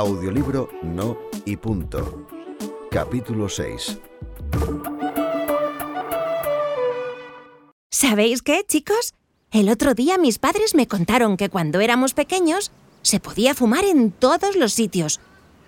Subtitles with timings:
[0.00, 2.26] Audiolibro No y Punto.
[2.90, 3.98] Capítulo 6.
[7.90, 9.12] ¿Sabéis qué, chicos?
[9.50, 14.10] El otro día mis padres me contaron que cuando éramos pequeños se podía fumar en
[14.10, 15.20] todos los sitios,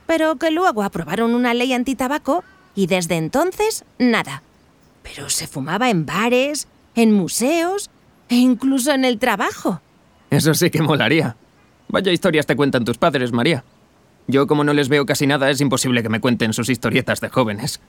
[0.07, 2.43] pero que luego aprobaron una ley antitabaco
[2.75, 4.43] y desde entonces nada.
[5.03, 7.91] Pero se fumaba en bares, en museos
[8.31, 9.83] e incluso en el trabajo.
[10.31, 11.37] Eso sí que molaría.
[11.89, 13.63] Vaya historias te cuentan tus padres, María.
[14.27, 17.29] Yo como no les veo casi nada, es imposible que me cuenten sus historietas de
[17.29, 17.81] jóvenes.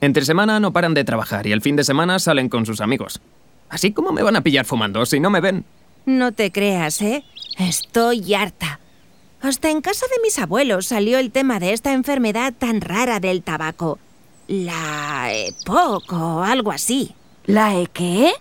[0.00, 3.20] Entre semana no paran de trabajar y el fin de semana salen con sus amigos.
[3.68, 5.64] Así como me van a pillar fumando si no me ven.
[6.06, 7.24] No te creas, ¿eh?
[7.58, 8.80] Estoy harta.
[9.42, 13.42] Hasta en casa de mis abuelos salió el tema de esta enfermedad tan rara del
[13.42, 13.98] tabaco.
[14.48, 17.14] La EPOC o algo así.
[17.46, 18.32] ¿La E qué?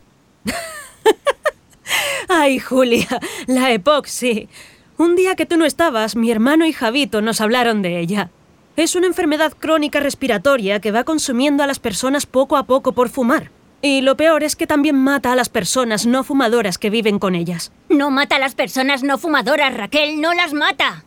[2.30, 3.08] Ay, Julia,
[3.48, 4.50] la EPOC, sí.
[5.00, 8.32] Un día que tú no estabas, mi hermano y Javito nos hablaron de ella.
[8.76, 13.08] Es una enfermedad crónica respiratoria que va consumiendo a las personas poco a poco por
[13.08, 13.50] fumar.
[13.82, 17.36] Y lo peor es que también mata a las personas no fumadoras que viven con
[17.36, 17.72] ellas.
[17.88, 21.06] No mata a las personas no fumadoras, Raquel, no las mata.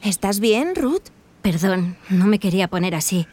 [0.00, 1.02] ¿Estás bien, Ruth?
[1.42, 3.26] Perdón, no me quería poner así.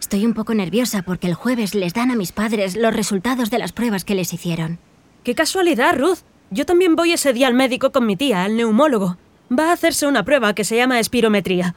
[0.00, 3.58] Estoy un poco nerviosa porque el jueves les dan a mis padres los resultados de
[3.58, 4.78] las pruebas que les hicieron.
[5.24, 6.20] ¡Qué casualidad, Ruth!
[6.50, 9.18] Yo también voy ese día al médico con mi tía, al neumólogo.
[9.52, 11.74] Va a hacerse una prueba que se llama espirometría.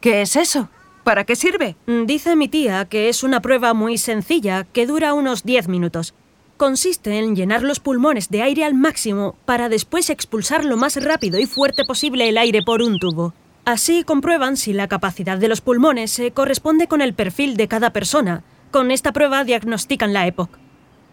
[0.00, 0.68] ¿Qué es eso?
[1.02, 1.76] ¿Para qué sirve?
[1.86, 6.14] Mm, Dice mi tía que es una prueba muy sencilla que dura unos 10 minutos.
[6.56, 11.38] Consiste en llenar los pulmones de aire al máximo para después expulsar lo más rápido
[11.38, 13.34] y fuerte posible el aire por un tubo.
[13.64, 17.90] Así comprueban si la capacidad de los pulmones se corresponde con el perfil de cada
[17.90, 18.44] persona.
[18.70, 20.50] Con esta prueba diagnostican la EPOC.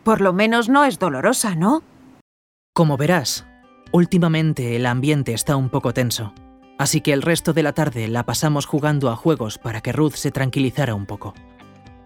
[0.03, 1.81] Por lo menos no es dolorosa, ¿no?
[2.73, 3.45] Como verás,
[3.93, 6.33] últimamente el ambiente está un poco tenso,
[6.77, 10.15] así que el resto de la tarde la pasamos jugando a juegos para que Ruth
[10.15, 11.35] se tranquilizara un poco.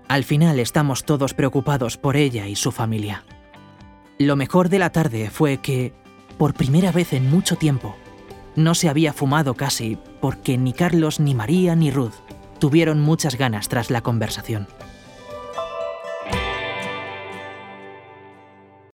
[0.07, 3.23] Al final estamos todos preocupados por ella y su familia.
[4.19, 5.93] Lo mejor de la tarde fue que,
[6.37, 7.95] por primera vez en mucho tiempo,
[8.55, 12.15] no se había fumado casi porque ni Carlos, ni María, ni Ruth
[12.59, 14.67] tuvieron muchas ganas tras la conversación.